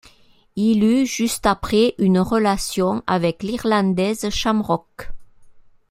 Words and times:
Il 0.55 0.83
eut 0.83 1.05
juste 1.05 1.45
après 1.45 1.93
une 1.99 2.17
relation 2.17 3.03
avec 3.05 3.43
l'irlandaise 3.43 4.31
Shamrock. 4.31 5.11